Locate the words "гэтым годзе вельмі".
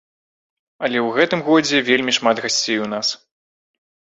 1.17-2.17